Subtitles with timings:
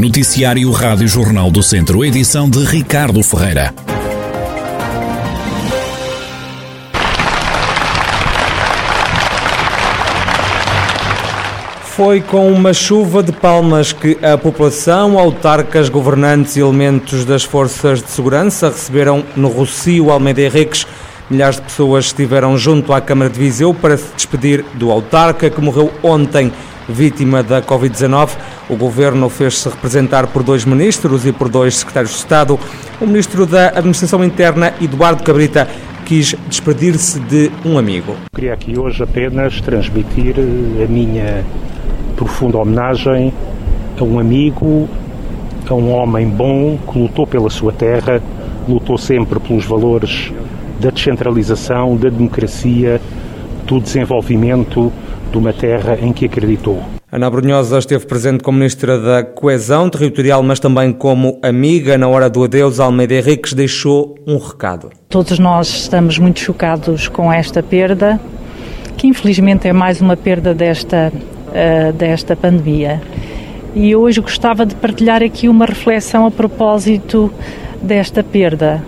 [0.00, 3.74] Noticiário Rádio Jornal do Centro, edição de Ricardo Ferreira.
[11.82, 18.02] Foi com uma chuva de palmas que a população, autarcas, governantes e elementos das forças
[18.02, 20.86] de segurança receberam no Rocio Almeida Henriques.
[21.28, 25.60] Milhares de pessoas estiveram junto à Câmara de Viseu para se despedir do autarca que
[25.60, 26.50] morreu ontem
[26.88, 28.30] vítima da Covid-19.
[28.70, 32.56] O governo fez-se representar por dois ministros e por dois secretários de Estado.
[33.00, 35.66] O ministro da Administração Interna, Eduardo Cabrita,
[36.06, 38.14] quis despedir-se de um amigo.
[38.32, 41.44] Queria aqui hoje apenas transmitir a minha
[42.14, 43.34] profunda homenagem
[43.98, 44.88] a um amigo,
[45.68, 48.22] a um homem bom que lutou pela sua terra,
[48.68, 50.32] lutou sempre pelos valores
[50.78, 53.00] da descentralização, da democracia,
[53.66, 54.92] do desenvolvimento
[55.32, 56.99] de uma terra em que acreditou.
[57.12, 61.98] Ana Brunhosa esteve presente como Ministra da Coesão Territorial, mas também como amiga.
[61.98, 64.90] Na hora do adeus, Almeida Henriques deixou um recado.
[65.08, 68.20] Todos nós estamos muito chocados com esta perda,
[68.96, 73.02] que infelizmente é mais uma perda desta, uh, desta pandemia.
[73.74, 77.28] E hoje gostava de partilhar aqui uma reflexão a propósito
[77.82, 78.84] desta perda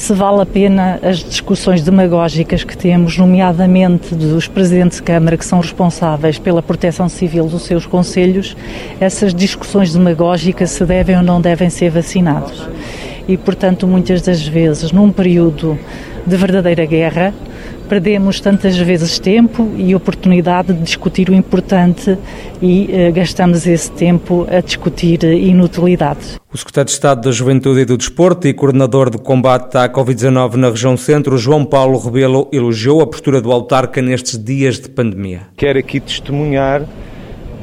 [0.00, 5.44] se vale a pena as discussões demagógicas que temos, nomeadamente dos presidentes de Câmara que
[5.44, 8.56] são responsáveis pela proteção civil dos seus conselhos,
[8.98, 12.66] essas discussões demagógicas se devem ou não devem ser vacinados.
[13.28, 15.78] E, portanto, muitas das vezes, num período
[16.26, 17.34] de verdadeira guerra,
[17.90, 22.16] perdemos tantas vezes tempo e oportunidade de discutir o importante
[22.62, 26.38] e uh, gastamos esse tempo a discutir inutilidades.
[26.52, 30.54] O secretário de Estado da Juventude e do Desporto e coordenador de combate à Covid-19
[30.54, 35.48] na região centro, João Paulo Rebelo, elogiou a postura do autarca nestes dias de pandemia.
[35.56, 36.82] Quero aqui testemunhar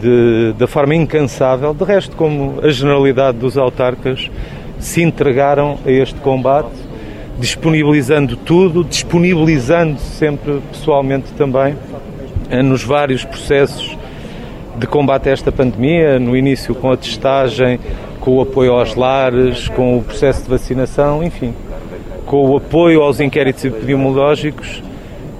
[0.01, 4.29] de, da forma incansável, de resto como a generalidade dos autarcas
[4.77, 6.86] se entregaram a este combate
[7.39, 11.75] disponibilizando tudo, disponibilizando sempre pessoalmente também
[12.49, 13.97] eh, nos vários processos
[14.77, 17.79] de combate a esta pandemia, no início com a testagem,
[18.19, 21.53] com o apoio aos lares, com o processo de vacinação, enfim,
[22.25, 24.83] com o apoio aos inquéritos epidemiológicos,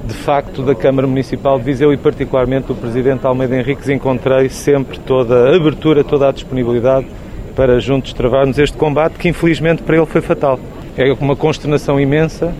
[0.05, 4.97] de facto, da Câmara Municipal de Viseu e particularmente do Presidente Almeida Henriques, encontrei sempre
[4.99, 7.07] toda a abertura, toda a disponibilidade
[7.55, 10.59] para juntos travarmos este combate que infelizmente para ele foi fatal
[10.97, 12.53] é uma consternação imensa.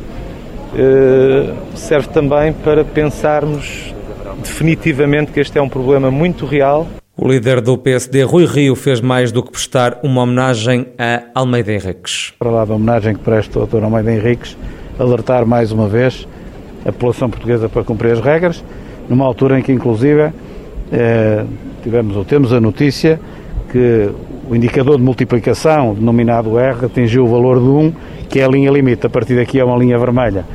[0.76, 3.94] Eh, serve também para pensarmos
[4.44, 6.88] definitivamente que este é um problema muito real.
[7.18, 11.74] O líder do PSD, Rui Rio, fez mais do que prestar uma homenagem a Almeida
[11.74, 12.34] Henriques.
[12.38, 13.84] Para lá da homenagem que presta o Dr.
[13.84, 14.56] Almeida Henriques,
[15.00, 16.28] alertar mais uma vez
[16.86, 18.64] a população portuguesa para cumprir as regras,
[19.10, 20.32] numa altura em que, inclusive,
[20.92, 21.44] eh,
[21.82, 23.20] tivemos ou temos a notícia
[23.72, 24.12] que
[24.48, 27.94] o indicador de multiplicação, denominado R, atingiu o valor de 1
[28.30, 29.06] que é a linha limite.
[29.06, 30.46] A partir daqui é uma linha vermelha.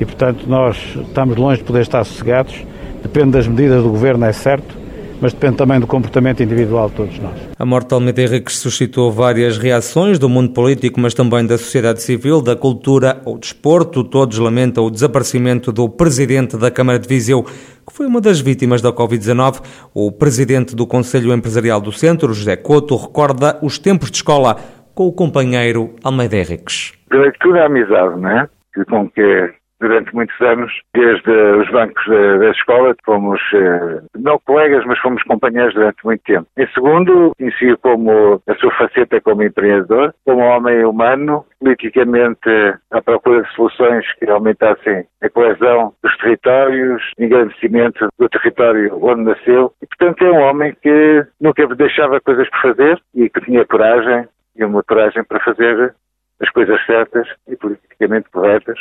[0.00, 2.54] E, portanto, nós estamos longe de poder estar sossegados.
[3.02, 4.76] Depende das medidas do governo, é certo,
[5.20, 7.34] mas depende também do comportamento individual de todos nós.
[7.58, 12.02] A morte de Almeida Henriques suscitou várias reações do mundo político, mas também da sociedade
[12.02, 14.02] civil, da cultura ou desporto.
[14.02, 18.82] Todos lamentam o desaparecimento do presidente da Câmara de Viseu, que foi uma das vítimas
[18.82, 19.60] da Covid-19.
[19.94, 24.56] O presidente do Conselho Empresarial do Centro, José Couto, recorda os tempos de escola
[24.94, 26.92] com o companheiro Almeida Henriques.
[27.10, 28.48] Durante toda a amizade, não é?
[28.74, 34.38] Que, com que durante muitos anos, desde os bancos da, da escola, fomos eh, não
[34.46, 36.46] colegas, mas fomos companheiros durante muito tempo.
[36.56, 42.48] Em segundo, conheci como a sua faceta como empreendedor, como homem humano, politicamente
[42.92, 49.72] à procura de soluções que aumentassem a coesão dos territórios, engrandecimento do território onde nasceu.
[49.82, 54.28] E, portanto, é um homem que nunca deixava coisas por fazer e que tinha coragem
[54.56, 55.94] e uma coragem para fazer
[56.40, 58.78] as coisas certas e politicamente corretas.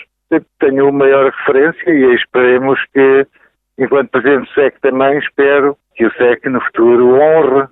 [0.60, 3.28] Tenho maior referência e esperemos que,
[3.78, 7.68] enquanto Presidente do SEC também, espero que o SEC no futuro honre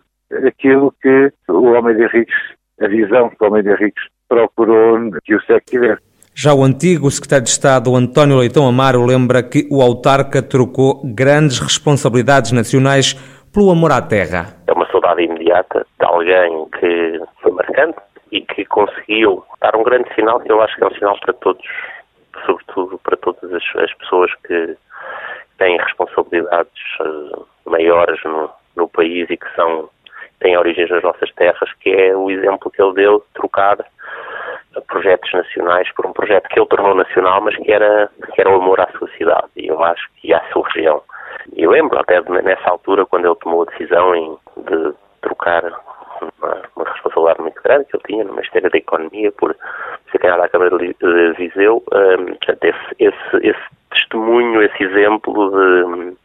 [0.47, 2.35] aquilo que o Homem de Henriques,
[2.81, 6.01] a visão que o Homem de Henriques procurou que o SEC tivesse.
[6.35, 11.59] Já o antigo secretário de Estado, António Leitão Amaro, lembra que o autarca trocou grandes
[11.59, 13.13] responsabilidades nacionais
[13.51, 14.55] pelo amor à terra.
[14.67, 17.19] É uma saudade imediata de alguém que
[17.59, 17.99] marcante
[18.31, 21.33] e que conseguiu dar um grande sinal, que eu acho que é um sinal para
[21.33, 21.65] todos,
[22.45, 24.77] sobretudo para todas as, as pessoas que
[25.57, 29.89] têm responsabilidades uh, maiores no, no país e que são
[30.39, 33.77] têm origens nas nossas terras, que é o exemplo que ele deu de trocar
[34.87, 38.55] projetos nacionais por um projeto que ele tornou nacional, mas que era, que era o
[38.55, 41.01] amor à sua cidade e eu acho que à sua região.
[41.53, 46.85] E lembro até nessa altura, quando ele tomou a decisão em, de trocar uma, uma
[46.85, 49.55] responsabilidade responsabilidade muito grande que eu tinha no Ministério da Economia por
[50.11, 50.95] ser candidato à Câmara de
[51.37, 51.83] Viseu.
[51.91, 55.51] Um, portanto, esse, esse, esse, testemunho, esse exemplo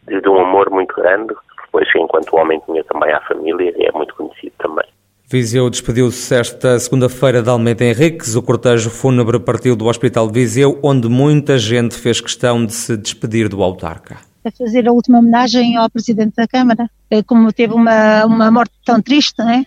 [0.07, 1.35] de, de, um amor muito grande,
[1.65, 4.85] depois, enquanto homem, tinha também à família e é muito conhecido também.
[5.31, 8.37] Viseu despediu-se esta segunda-feira de Almeida Henriques.
[8.37, 12.97] O cortejo fúnebre partiu do Hospital de Viseu, onde muita gente fez questão de se
[12.97, 14.19] despedir do autarca.
[14.45, 18.75] A fazer a última homenagem ao Presidente da Câmara, eh, como teve uma, uma morte
[18.85, 19.65] tão triste, né?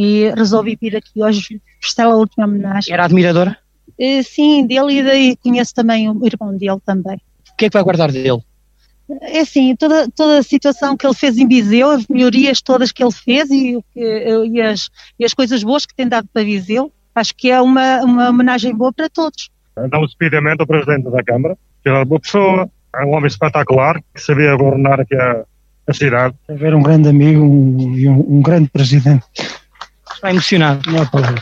[0.00, 2.94] E resolvi vir aqui hoje prestar a última homenagem.
[2.94, 3.58] Era admiradora?
[3.98, 7.16] Eh, sim, dele e daí conheço também o irmão dele também.
[7.52, 8.40] O que é que vai guardar dele?
[9.22, 13.02] É assim, toda, toda a situação que ele fez em Viseu, as melhorias todas que
[13.02, 17.34] ele fez e, e, as, e as coisas boas que tem dado para Viseu, acho
[17.34, 19.50] que é uma, uma homenagem boa para todos.
[19.76, 24.20] Então, speedamente ao Presidente da Câmara, que era uma pessoa, é um homem espetacular, que
[24.20, 25.42] sabia governar aqui a,
[25.88, 26.36] a cidade.
[26.48, 29.24] Haver um grande amigo um, e um, um grande Presidente.
[30.18, 30.90] Está emocionado.
[30.90, 31.34] Não é para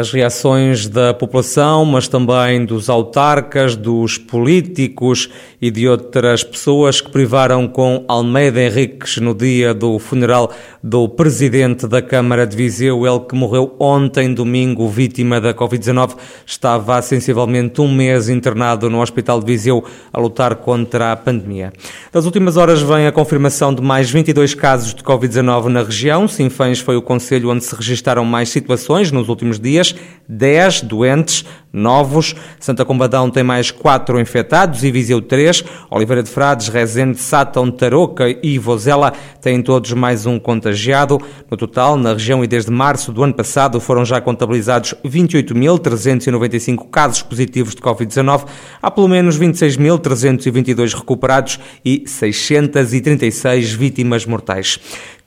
[0.00, 5.28] as reações da população, mas também dos autarcas, dos políticos
[5.60, 10.50] e de outras pessoas que privaram com Almeida Henriques no dia do funeral
[10.82, 16.16] do presidente da Câmara de Viseu, ele que morreu ontem, domingo, vítima da Covid-19,
[16.46, 21.74] estava há sensivelmente um mês internado no Hospital de Viseu a lutar contra a pandemia.
[22.10, 26.26] Das últimas horas vem a confirmação de mais 22 casos de Covid-19 na região.
[26.26, 29.89] Sinfãs foi o conselho onde se registaram mais situações nos últimos dias.
[30.30, 32.34] 10 doentes novos.
[32.58, 35.64] Santa Combadão tem mais 4 infectados e Viseu 3.
[35.90, 41.20] Oliveira de Frades, Rezende, Sátão, Tarouca e Vozela têm todos mais um contagiado.
[41.50, 47.22] No total, na região e desde março do ano passado, foram já contabilizados 28.395 casos
[47.22, 48.46] positivos de Covid-19.
[48.80, 54.78] Há pelo menos 26.322 recuperados e 636 vítimas mortais.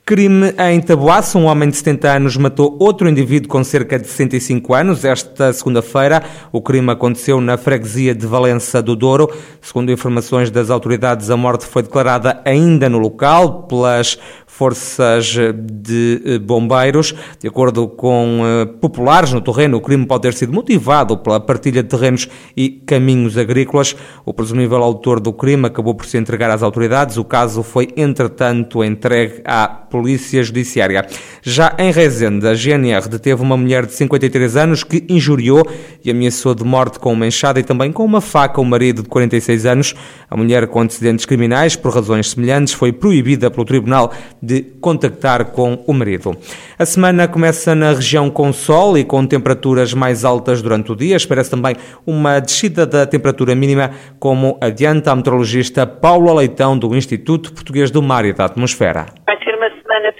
[0.06, 1.38] Crime em Taboaço.
[1.38, 5.02] Um homem de 70 anos matou outro indivíduo com cerca de 65 anos.
[5.02, 6.22] Esta segunda-feira,
[6.52, 9.30] o crime aconteceu na freguesia de Valença do Douro.
[9.62, 16.38] Segundo informações das autoridades, a morte foi declarada ainda no local pelas forças de eh,
[16.38, 17.14] bombeiros.
[17.40, 21.82] De acordo com eh, populares no terreno, o crime pode ter sido motivado pela partilha
[21.82, 23.96] de terrenos e caminhos agrícolas.
[24.22, 27.16] O presumível autor do crime acabou por se entregar às autoridades.
[27.16, 31.06] O caso foi, entretanto, entregue à Polícia Judiciária.
[31.40, 35.64] Já em Rezende, a GNR deteve uma mulher de 53 anos que injuriou
[36.04, 39.08] e ameaçou de morte com uma enxada e também com uma faca o marido de
[39.08, 39.94] 46 anos.
[40.28, 44.12] A mulher com antecedentes criminais, por razões semelhantes, foi proibida pelo Tribunal
[44.42, 46.36] de contactar com o marido.
[46.76, 51.14] A semana começa na região com sol e com temperaturas mais altas durante o dia.
[51.14, 57.52] Espera-se também uma descida da temperatura mínima, como adianta a meteorologista Paula Leitão, do Instituto
[57.52, 59.06] Português do Mar e da Atmosfera.
[59.24, 60.12] Vai ser uma semana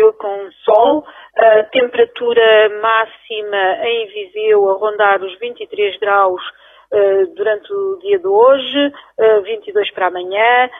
[0.00, 1.04] primaveril com sol.
[1.36, 6.42] A temperatura máxima em Viseu a rondar os 23 graus
[6.92, 10.70] uh, durante o dia de hoje, uh, eh, 22 para amanhã,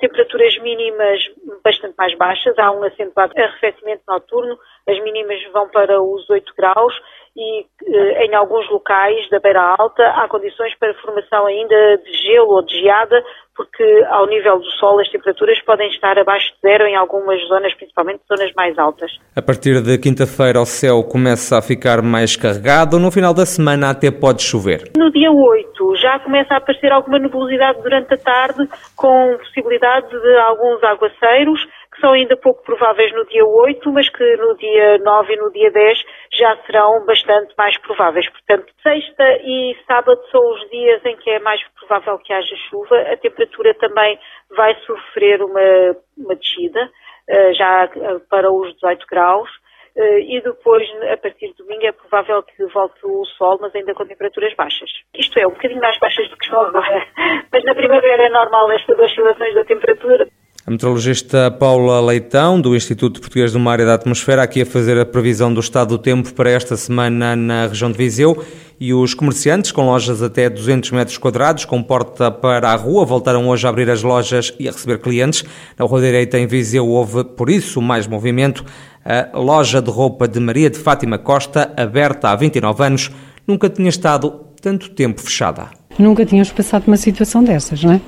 [0.00, 1.20] temperaturas mínimas
[1.62, 4.58] bastante mais baixas, há um acentuado arrefecimento noturno,
[4.88, 6.92] as mínimas vão para os 8 graus
[7.36, 12.50] e eh, em alguns locais da beira alta há condições para formação ainda de gelo
[12.50, 13.24] ou de geada,
[13.56, 17.74] porque ao nível do sol as temperaturas podem estar abaixo de zero em algumas zonas,
[17.74, 19.10] principalmente zonas mais altas.
[19.34, 23.90] A partir de quinta-feira o céu começa a ficar mais carregado, no final da semana
[23.90, 24.90] até pode chover.
[24.96, 30.36] No dia 8 já começa a aparecer alguma nebulosidade durante a tarde, com possibilidade de
[30.36, 31.60] alguns aguaceiros,
[32.02, 35.70] são ainda pouco prováveis no dia 8, mas que no dia 9 e no dia
[35.70, 38.28] 10 já serão bastante mais prováveis.
[38.28, 43.00] Portanto, sexta e sábado são os dias em que é mais provável que haja chuva.
[43.02, 44.18] A temperatura também
[44.50, 46.90] vai sofrer uma, uma descida,
[47.28, 49.48] eh, já eh, para os 18 graus.
[49.94, 53.94] Eh, e depois, a partir de domingo, é provável que volte o sol, mas ainda
[53.94, 54.90] com temperaturas baixas.
[55.14, 57.06] Isto é, um bocadinho mais baixas do que estão agora.
[57.52, 60.26] Mas na primavera é normal estas oscilações da temperatura.
[60.72, 65.04] Meteorologista Paula Leitão, do Instituto Português do Mar e da Atmosfera, aqui a fazer a
[65.04, 68.42] previsão do estado do tempo para esta semana na região de Viseu.
[68.80, 73.48] E os comerciantes com lojas até 200 metros quadrados, com porta para a rua, voltaram
[73.48, 75.44] hoje a abrir as lojas e a receber clientes.
[75.78, 78.64] Na Rua Direita, em Viseu, houve, por isso, mais movimento.
[79.04, 83.10] A loja de roupa de Maria de Fátima Costa, aberta há 29 anos,
[83.46, 85.66] nunca tinha estado tanto tempo fechada.
[85.98, 88.00] Nunca tínhamos passado uma situação dessas, não é?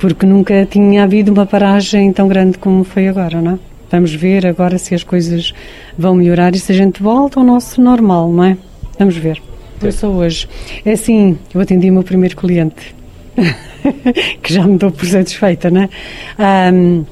[0.00, 3.58] Porque nunca tinha havido uma paragem tão grande como foi agora, não é?
[3.90, 5.52] Vamos ver agora se as coisas
[5.96, 8.56] vão melhorar e se a gente volta ao nosso normal, não é?
[8.98, 9.40] Vamos ver.
[9.82, 10.48] Eu sou hoje.
[10.84, 12.94] É assim, eu atendi o meu primeiro cliente,
[14.42, 16.72] que já me dou por satisfeita, não é?
[16.72, 17.04] Um,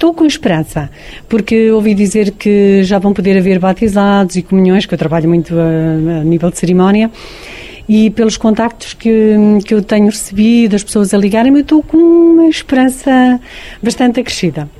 [0.00, 0.88] Estou com esperança,
[1.28, 5.54] porque ouvi dizer que já vão poder haver batizados e comunhões, que eu trabalho muito
[5.54, 7.10] a, a nível de cerimónia,
[7.92, 11.96] e pelos contactos que, que eu tenho recebido, as pessoas a ligarem-me, eu estou com
[11.96, 13.40] uma esperança
[13.82, 14.70] bastante acrescida.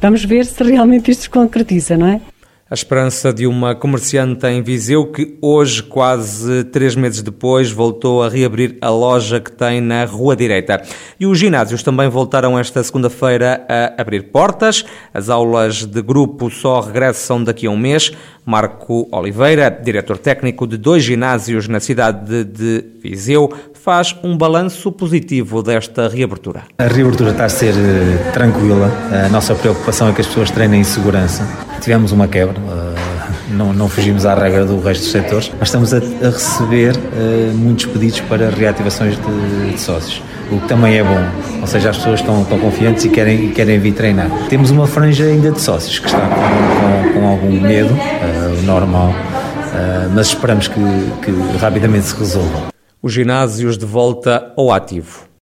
[0.00, 2.20] Vamos ver se realmente isto se concretiza, não é?
[2.68, 8.28] A esperança de uma comerciante em Viseu que hoje, quase três meses depois, voltou a
[8.28, 10.82] reabrir a loja que tem na Rua Direita.
[11.18, 14.84] E os ginásios também voltaram esta segunda-feira a abrir portas.
[15.14, 18.12] As aulas de grupo só regressam daqui a um mês.
[18.46, 25.64] Marco Oliveira, diretor técnico de dois ginásios na cidade de Viseu, faz um balanço positivo
[25.64, 26.62] desta reabertura.
[26.78, 28.88] A reabertura está a ser eh, tranquila.
[29.26, 31.44] A nossa preocupação é que as pessoas treinem em segurança.
[31.80, 33.16] Tivemos uma quebra, eh,
[33.50, 37.54] não, não fugimos à regra do resto dos setores, mas estamos a, a receber uh,
[37.54, 41.96] muitos pedidos para reativações de, de, sócios, o que também é bom, ou seja, as
[41.96, 44.28] pessoas estão, estão confiantes e querem, querem vir treinar.
[44.48, 49.08] Temos uma franja ainda de sócios que está com, com, com algum medo, uh, normal,
[49.08, 50.80] uh, mas esperamos que,
[51.24, 52.68] que rapidamente se resolva
[53.02, 55.25] os ginásios de volta ao ativo.